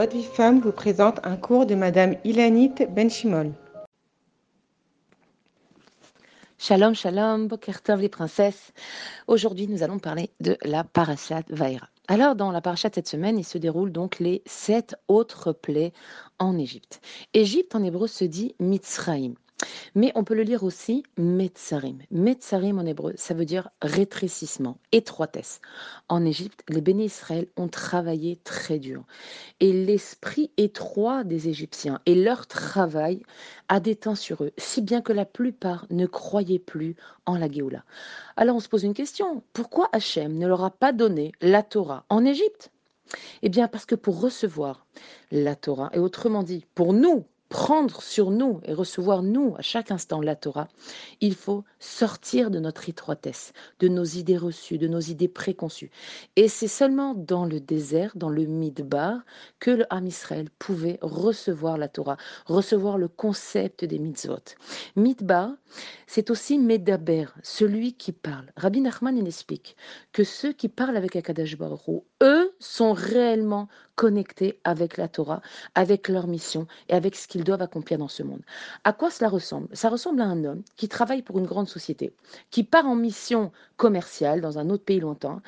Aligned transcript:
Votre 0.00 0.16
vie 0.16 0.24
femme 0.24 0.60
vous 0.60 0.72
présente 0.72 1.20
un 1.24 1.36
cours 1.36 1.66
de 1.66 1.74
Madame 1.74 2.16
Ilanit 2.24 2.72
Benchimol. 2.88 3.52
Shalom, 6.56 6.94
shalom, 6.94 7.48
Bokertov 7.48 8.00
les 8.00 8.08
princesses. 8.08 8.72
Aujourd'hui, 9.26 9.68
nous 9.68 9.82
allons 9.82 9.98
parler 9.98 10.30
de 10.40 10.56
la 10.64 10.84
parashat 10.84 11.42
Vaïra. 11.50 11.86
Alors, 12.08 12.34
dans 12.34 12.50
la 12.50 12.62
parashat 12.62 12.88
cette 12.94 13.08
semaine, 13.08 13.38
il 13.38 13.44
se 13.44 13.58
déroule 13.58 13.92
donc 13.92 14.20
les 14.20 14.40
sept 14.46 14.96
autres 15.06 15.52
plaies 15.52 15.92
en 16.38 16.56
Égypte. 16.56 17.02
Égypte 17.34 17.74
en 17.74 17.84
hébreu 17.84 18.06
se 18.06 18.24
dit 18.24 18.54
Mitzraïm. 18.58 19.34
Mais 19.94 20.12
on 20.14 20.24
peut 20.24 20.34
le 20.34 20.42
lire 20.42 20.62
aussi 20.62 21.02
Metzarim. 21.16 21.98
Metzarim 22.10 22.78
en 22.78 22.86
hébreu, 22.86 23.14
ça 23.16 23.34
veut 23.34 23.44
dire 23.44 23.70
rétrécissement, 23.82 24.78
étroitesse. 24.92 25.60
En 26.08 26.24
Égypte, 26.24 26.62
les 26.68 26.80
bénis 26.80 27.06
Israël 27.06 27.46
ont 27.56 27.68
travaillé 27.68 28.40
très 28.44 28.78
dur. 28.78 29.04
Et 29.60 29.72
l'esprit 29.72 30.50
étroit 30.56 31.24
des 31.24 31.48
Égyptiens 31.48 32.00
et 32.06 32.14
leur 32.14 32.46
travail 32.46 33.22
a 33.68 33.80
déteint 33.80 34.14
sur 34.14 34.44
eux, 34.44 34.52
si 34.56 34.82
bien 34.82 35.02
que 35.02 35.12
la 35.12 35.24
plupart 35.24 35.86
ne 35.90 36.06
croyaient 36.06 36.58
plus 36.58 36.96
en 37.26 37.36
la 37.36 37.50
Géoula. 37.50 37.84
Alors 38.36 38.56
on 38.56 38.60
se 38.60 38.68
pose 38.68 38.84
une 38.84 38.94
question, 38.94 39.42
pourquoi 39.52 39.88
Hachem 39.92 40.38
ne 40.38 40.46
leur 40.46 40.64
a 40.64 40.70
pas 40.70 40.92
donné 40.92 41.32
la 41.40 41.62
Torah 41.62 42.04
en 42.08 42.24
Égypte? 42.24 42.70
Eh 43.42 43.48
bien, 43.48 43.68
parce 43.68 43.86
que 43.86 43.96
pour 43.96 44.20
recevoir 44.20 44.86
la 45.32 45.56
Torah, 45.56 45.90
et 45.92 45.98
autrement 45.98 46.42
dit, 46.42 46.64
pour 46.74 46.92
nous 46.92 47.24
prendre 47.50 48.00
sur 48.00 48.30
nous 48.30 48.60
et 48.64 48.72
recevoir 48.72 49.22
nous 49.22 49.54
à 49.58 49.62
chaque 49.62 49.90
instant 49.90 50.22
la 50.22 50.36
Torah, 50.36 50.68
il 51.20 51.34
faut 51.34 51.64
sortir 51.80 52.50
de 52.50 52.60
notre 52.60 52.88
étroitesse, 52.88 53.52
de 53.80 53.88
nos 53.88 54.04
idées 54.04 54.38
reçues, 54.38 54.78
de 54.78 54.86
nos 54.86 55.00
idées 55.00 55.28
préconçues. 55.28 55.90
Et 56.36 56.48
c'est 56.48 56.68
seulement 56.68 57.12
dans 57.12 57.44
le 57.44 57.60
désert, 57.60 58.12
dans 58.14 58.28
le 58.28 58.44
Midbar, 58.44 59.18
que 59.58 59.72
le 59.72 59.84
Ham 59.90 60.06
Israël 60.06 60.48
pouvait 60.58 60.98
recevoir 61.02 61.76
la 61.76 61.88
Torah, 61.88 62.16
recevoir 62.46 62.96
le 62.96 63.08
concept 63.08 63.84
des 63.84 63.98
mitzvot. 63.98 64.54
Midbar, 64.94 65.50
c'est 66.06 66.30
aussi 66.30 66.56
Medaber, 66.56 67.26
celui 67.42 67.94
qui 67.94 68.12
parle. 68.12 68.52
Rabbi 68.56 68.80
Nachman 68.80 69.18
il 69.18 69.26
explique 69.26 69.76
que 70.12 70.22
ceux 70.22 70.52
qui 70.52 70.68
parlent 70.68 70.96
avec 70.96 71.16
Akadash 71.16 71.58
Baruch 71.58 72.04
eux 72.22 72.49
sont 72.60 72.92
réellement 72.92 73.68
connectés 73.96 74.60
avec 74.64 74.96
la 74.96 75.08
Torah, 75.08 75.42
avec 75.74 76.08
leur 76.08 76.26
mission 76.26 76.66
et 76.88 76.94
avec 76.94 77.16
ce 77.16 77.26
qu'ils 77.26 77.44
doivent 77.44 77.62
accomplir 77.62 77.98
dans 77.98 78.08
ce 78.08 78.22
monde. 78.22 78.42
À 78.84 78.92
quoi 78.92 79.10
cela 79.10 79.28
ressemble? 79.28 79.68
Ça 79.72 79.88
ressemble 79.88 80.20
à 80.20 80.26
un 80.26 80.44
homme 80.44 80.62
qui 80.76 80.88
travaille 80.88 81.22
pour 81.22 81.38
une 81.38 81.46
grande 81.46 81.68
société, 81.68 82.12
qui 82.50 82.62
part 82.62 82.86
en 82.86 82.94
mission 82.94 83.50
commerciale 83.76 84.40
dans 84.40 84.58
un 84.58 84.70
autre 84.70 84.84
pays 84.84 85.00
lointain 85.00 85.42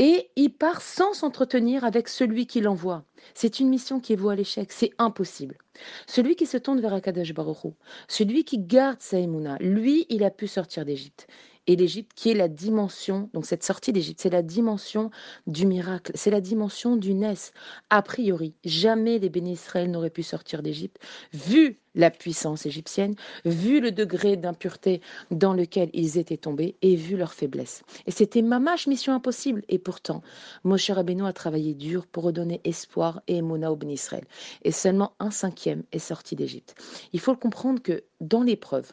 et 0.00 0.30
il 0.34 0.48
part 0.48 0.80
sans 0.80 1.12
s'entretenir 1.12 1.84
avec 1.84 2.08
celui 2.08 2.46
qui 2.46 2.62
l'envoie. 2.62 3.04
C'est 3.34 3.60
une 3.60 3.68
mission 3.68 4.00
qui 4.00 4.14
est 4.14 4.16
vouée 4.16 4.32
à 4.32 4.36
l'échec, 4.36 4.72
c'est 4.72 4.92
impossible. 4.96 5.58
Celui 6.06 6.36
qui 6.36 6.46
se 6.46 6.56
tourne 6.56 6.80
vers 6.80 6.94
Akadash 6.94 7.34
Baruch 7.34 7.74
celui 8.08 8.44
qui 8.44 8.58
garde 8.58 9.00
sa 9.00 9.18
lui, 9.60 10.06
il 10.08 10.24
a 10.24 10.30
pu 10.30 10.46
sortir 10.46 10.86
d'Égypte 10.86 11.26
et 11.66 11.76
l'Égypte 11.76 12.12
qui 12.14 12.30
est 12.30 12.34
la 12.34 12.48
dimension, 12.48 13.30
donc 13.32 13.46
cette 13.46 13.64
sortie 13.64 13.92
d'Égypte, 13.92 14.20
c'est 14.20 14.30
la 14.30 14.42
dimension 14.42 15.10
du 15.46 15.66
miracle, 15.66 16.12
c'est 16.14 16.30
la 16.30 16.40
dimension 16.40 16.96
du 16.96 17.14
Nes. 17.14 17.52
A 17.90 18.02
priori, 18.02 18.54
jamais 18.64 19.18
les 19.18 19.28
bénis 19.28 19.58
n'auraient 19.88 20.10
pu 20.10 20.22
sortir 20.22 20.62
d'Égypte, 20.62 20.98
vu 21.32 21.78
la 21.94 22.10
puissance 22.10 22.66
égyptienne, 22.66 23.14
vu 23.44 23.80
le 23.80 23.92
degré 23.92 24.36
d'impureté 24.36 25.00
dans 25.30 25.54
lequel 25.54 25.90
ils 25.92 26.18
étaient 26.18 26.36
tombés 26.36 26.76
et 26.82 26.94
vu 26.94 27.16
leur 27.16 27.34
faiblesse. 27.34 27.82
Et 28.06 28.10
c'était 28.10 28.42
mamache 28.42 28.86
mission 28.86 29.12
impossible. 29.12 29.62
Et 29.68 29.78
pourtant, 29.78 30.22
Moshe 30.64 30.90
Rabbeinu 30.90 31.26
a 31.26 31.32
travaillé 31.32 31.74
dur 31.74 32.06
pour 32.06 32.24
redonner 32.24 32.60
espoir 32.64 33.22
et 33.26 33.36
émona 33.36 33.72
au 33.72 33.76
béni 33.76 33.94
Israël. 33.94 34.24
Et 34.62 34.72
seulement 34.72 35.14
un 35.18 35.30
cinquième 35.30 35.82
est 35.92 35.98
sorti 35.98 36.36
d'Égypte. 36.36 36.74
Il 37.12 37.20
faut 37.20 37.34
comprendre 37.34 37.82
que 37.82 38.04
dans 38.20 38.42
l'épreuve, 38.42 38.92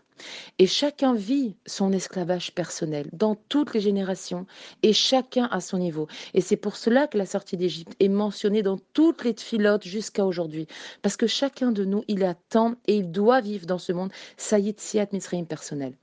et 0.59 0.67
chacun 0.67 1.13
vit 1.13 1.55
son 1.65 1.91
esclavage 1.91 2.53
personnel 2.53 3.09
dans 3.13 3.35
toutes 3.49 3.73
les 3.73 3.79
générations 3.79 4.45
et 4.83 4.93
chacun 4.93 5.45
à 5.51 5.59
son 5.59 5.77
niveau. 5.77 6.07
Et 6.33 6.41
c'est 6.41 6.57
pour 6.57 6.75
cela 6.75 7.07
que 7.07 7.17
la 7.17 7.25
sortie 7.25 7.57
d'Égypte 7.57 7.93
est 7.99 8.09
mentionnée 8.09 8.63
dans 8.63 8.79
toutes 8.93 9.23
les 9.23 9.33
tfilotes 9.33 9.85
jusqu'à 9.85 10.25
aujourd'hui. 10.25 10.67
Parce 11.01 11.17
que 11.17 11.27
chacun 11.27 11.71
de 11.71 11.85
nous, 11.85 12.03
il 12.07 12.23
attend 12.23 12.75
et 12.87 12.97
il 12.97 13.11
doit 13.11 13.41
vivre 13.41 13.65
dans 13.65 13.77
ce 13.77 13.91
monde 13.91 14.11
Saïd 14.37 14.79
Siat 14.79 15.07
Mitzrayim 15.11 15.45
personnel. 15.45 15.93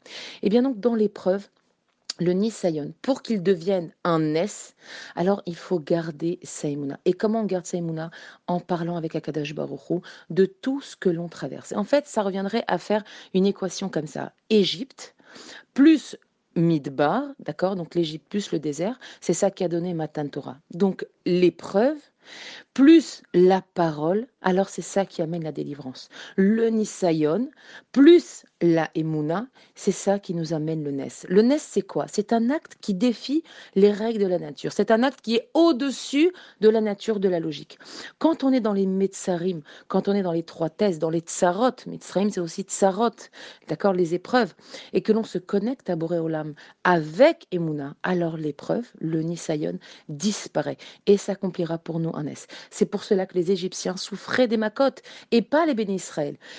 Et 0.43 0.49
bien 0.49 0.63
donc, 0.63 0.81
dans 0.81 0.95
l'épreuve, 0.95 1.49
le 2.21 2.33
Nisayon, 2.33 2.95
pour 3.03 3.23
qu'il 3.23 3.43
devienne 3.43 3.93
un 4.05 4.35
S, 4.35 4.75
alors 5.17 5.43
il 5.47 5.57
faut 5.57 5.81
garder 5.81 6.39
Saïmouna. 6.43 6.99
Et 7.05 7.13
comment 7.13 7.41
on 7.41 7.45
garde 7.45 7.67
Saïmouna? 7.67 8.11
En 8.47 8.61
parlant 8.61 8.97
avec 8.97 9.17
Akadash 9.17 9.55
Baruchou 9.55 10.03
de 10.31 10.47
tout 10.47 10.81
ce 10.81 10.97
que 10.97 11.09
l'on 11.09 11.29
traverse. 11.29 11.73
En 11.73 11.85
fait, 11.85 12.07
ça 12.07 12.23
reviendrait 12.23 12.65
à 12.69 12.79
faire 12.79 13.05
une 13.33 13.47
équation 13.47 13.89
comme 13.89 14.07
ça. 14.07 14.33
Égypte 14.51 15.15
plus 15.73 16.17
Midbar, 16.57 17.25
d'accord? 17.41 17.75
Donc 17.75 17.95
l'Égypte 17.95 18.29
plus 18.29 18.53
le 18.53 18.61
désert, 18.61 18.99
c'est 19.21 19.35
ça 19.35 19.51
qui 19.51 19.65
a 19.65 19.69
donné 19.69 19.93
Matan 19.93 20.29
Torah. 20.29 20.59
Donc 20.73 21.07
l'épreuve 21.27 21.97
plus 22.75 23.23
la 23.33 23.63
parole, 23.63 24.27
alors 24.43 24.69
c'est 24.69 24.83
ça 24.83 25.07
qui 25.07 25.23
amène 25.23 25.45
la 25.45 25.53
délivrance. 25.53 26.09
Le 26.37 26.69
Nisayon, 26.69 27.51
plus 27.93 28.45
la 28.61 28.91
Emouna, 28.95 29.47
c'est 29.75 29.93
ça 29.93 30.19
qui 30.19 30.35
nous 30.35 30.53
amène 30.53 30.83
le 30.83 30.91
Nes. 30.91 31.27
Le 31.29 31.43
Nes, 31.43 31.59
c'est 31.59 31.83
quoi? 31.83 32.07
C'est 32.09 32.33
un 32.33 32.51
acte 32.51 32.77
qui 32.81 32.95
défie 32.95 33.43
les 33.75 33.93
règles 33.93 34.21
de 34.23 34.27
la 34.27 34.39
nature. 34.39 34.73
C'est 34.73 34.91
un 34.91 35.03
acte 35.03 35.21
qui 35.21 35.37
est 35.37 35.51
au-dessus 35.55 36.33
de 36.61 36.69
la 36.69 36.81
nature 36.81 37.21
de 37.21 37.29
la 37.29 37.41
logique. 37.41 37.79
Quand 38.19 38.43
on 38.43 38.53
est 38.53 38.61
dans 38.61 38.73
les 38.73 38.87
Metsarim, 38.87 39.63
quand 39.89 40.09
on 40.09 40.15
est 40.15 40.23
dans 40.23 40.33
les 40.33 40.43
trois 40.43 40.71
thèses, 40.71 40.99
dans 40.99 41.11
les 41.11 41.21
Tsarot, 41.21 41.77
Metsarim, 41.87 42.31
c'est 42.31 42.41
aussi 42.41 42.63
Tsarot, 42.63 43.11
d'accord, 43.69 43.93
les 43.93 44.15
épreuves, 44.15 44.55
et 44.93 45.03
que 45.03 45.13
l'on 45.13 45.25
se 45.25 45.39
connecte 45.39 45.91
à 45.91 45.97
Boréolam 45.97 46.55
avec 46.85 47.47
Emouna, 47.53 47.95
alors 48.03 48.37
l'épreuve, 48.37 48.87
le 48.99 49.23
Nisayon, 49.23 49.79
disparaît 50.09 50.79
et 51.07 51.17
s'accomplira 51.17 51.79
pour 51.79 52.01
nous 52.01 52.14
C'est 52.71 52.87
pour 52.87 53.05
cela 53.05 53.25
que 53.27 53.35
les 53.35 53.51
Égyptiens 53.51 53.97
souffraient 53.97 54.49
des 54.49 54.59
macotes 54.59 55.03
et 55.31 55.43
pas 55.43 55.65
les 55.65 55.75
bénis. 55.75 55.95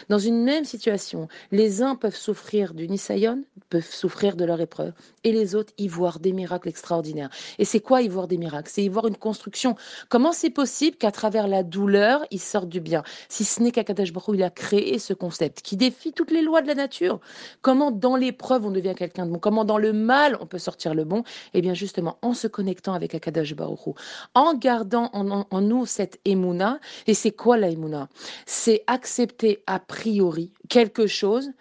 Dans 0.09 0.17
une 0.17 0.43
même 0.43 0.63
situation, 0.63 1.27
les 1.51 1.81
uns 1.81 1.95
peuvent 1.95 2.15
souffrir 2.15 2.73
du 2.73 2.87
Nisayon, 2.87 3.43
peuvent 3.69 3.85
souffrir 3.85 4.35
de 4.35 4.45
leur 4.45 4.61
épreuve, 4.61 4.93
et 5.23 5.31
les 5.31 5.55
autres 5.55 5.73
y 5.77 5.87
voir 5.87 6.19
des 6.19 6.31
miracles 6.31 6.69
extraordinaires. 6.69 7.29
Et 7.59 7.65
c'est 7.65 7.81
quoi 7.81 8.01
y 8.01 8.07
voir 8.07 8.27
des 8.27 8.37
miracles? 8.37 8.71
C'est 8.73 8.83
y 8.83 8.89
voir 8.89 9.07
une 9.07 9.17
construction. 9.17 9.75
Comment 10.09 10.31
c'est 10.31 10.49
possible 10.49 10.95
qu'à 10.97 11.11
travers 11.11 11.47
la 11.47 11.63
douleur, 11.63 12.25
ils 12.31 12.39
sortent 12.39 12.69
du 12.69 12.79
bien? 12.79 13.03
Si 13.29 13.43
ce 13.43 13.61
n'est 13.61 13.71
qu'Akadash 13.71 14.13
Baruch 14.13 14.35
il 14.35 14.43
a 14.43 14.49
créé 14.49 14.99
ce 14.99 15.13
concept 15.13 15.61
qui 15.61 15.75
défie 15.75 16.13
toutes 16.13 16.31
les 16.31 16.41
lois 16.41 16.61
de 16.61 16.67
la 16.67 16.75
nature. 16.75 17.19
Comment 17.61 17.91
dans 17.91 18.15
l'épreuve 18.15 18.65
on 18.65 18.71
devient 18.71 18.95
quelqu'un 18.95 19.25
de 19.25 19.31
bon? 19.31 19.39
Comment 19.39 19.65
dans 19.65 19.77
le 19.77 19.93
mal 19.93 20.37
on 20.39 20.45
peut 20.45 20.59
sortir 20.59 20.93
le 20.93 21.03
bon? 21.03 21.23
Eh 21.53 21.61
bien 21.61 21.73
justement 21.73 22.17
en 22.21 22.33
se 22.33 22.47
connectant 22.47 22.93
avec 22.93 23.15
Akadash 23.15 23.53
Baruch 23.53 23.95
en 24.33 24.53
gardant 24.53 25.09
en 25.13 25.44
nous 25.53 25.85
cette 25.85 26.19
émouna. 26.25 26.79
Et 27.07 27.13
c'est 27.13 27.31
quoi 27.31 27.57
la 27.57 27.69
émouna? 27.69 28.09
C'est 28.45 28.83
accepter 28.87 29.63
a 29.67 29.79
priori 29.79 30.51
quelque 30.69 31.07
chose 31.07 31.51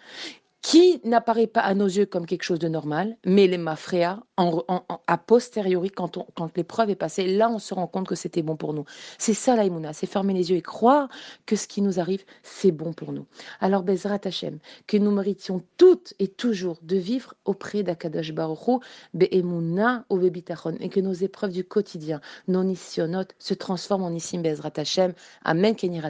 qui 0.65 0.99
n'apparaît 1.05 1.47
pas 1.47 1.61
à 1.61 1.75
nos 1.75 1.85
yeux 1.85 2.07
comme 2.07 2.25
quelque 2.25 2.43
chose 2.43 2.59
de 2.59 2.69
normal, 2.69 3.19
mais 3.27 3.47
les 3.47 3.59
mafréas, 3.59 4.23
en, 4.39 4.63
a 5.07 5.19
posteriori, 5.19 5.91
quand, 5.91 6.17
l'épreuve 6.57 6.89
est 6.89 6.95
passée, 6.95 7.27
là 7.27 7.51
on 7.51 7.59
se 7.59 7.75
rend 7.75 7.87
compte 7.87 8.09
que 8.09 8.15
c'était 8.15 8.41
bon 8.41 8.57
pour 8.57 8.73
nous. 8.73 8.87
C'est 9.19 9.35
ça 9.35 9.57
l'aïmouna, 9.57 9.93
c'est 9.93 10.07
fermer 10.07 10.33
les 10.33 10.51
yeux 10.51 10.57
et 10.57 10.63
croire 10.63 11.11
que 11.45 11.55
ce 11.55 11.69
qui 11.69 11.83
nous 11.83 12.01
arrive, 12.01 12.25
c'est 12.43 12.71
bon 12.71 12.95
pour 12.95 13.13
nous. 13.13 13.27
Alors 13.61 13.83
Bezrat 13.83 14.21
Hashem, 14.25 14.59
que 14.87 14.97
nous 14.97 15.11
méritions 15.11 15.63
toutes 15.77 16.15
et 16.19 16.29
toujours 16.29 16.79
de 16.81 16.97
vivre 16.97 17.35
auprès 17.45 17.83
d'Akadash 17.83 18.33
Baruch 18.33 18.81
Be'emuna 19.13 20.07
ou 20.09 20.17
Bebitachon, 20.17 20.79
et 20.81 20.89
que 20.89 21.01
nos 21.01 21.13
épreuves 21.13 21.53
du 21.53 21.65
quotidien, 21.65 22.23
nos 22.49 22.65
nissionot, 22.65 23.27
se 23.39 23.53
transforment 23.53 24.05
en 24.05 24.11
Nissim 24.11 24.41
Bezrat 24.41 24.73
Hashem. 24.79 25.13
Amen 25.45 25.77
Kenny 25.77 26.01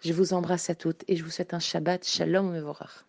Je 0.00 0.12
vous 0.12 0.32
embrasse 0.32 0.68
à 0.68 0.74
toutes 0.74 1.04
et 1.06 1.14
je 1.14 1.22
vous 1.22 1.30
souhaite 1.30 1.54
un 1.54 1.60
Shabbat 1.60 2.04
Shalom 2.04 2.50
Mevorach. 2.50 3.04